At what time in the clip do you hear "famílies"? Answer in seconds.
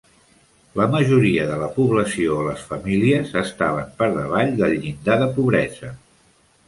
2.69-3.35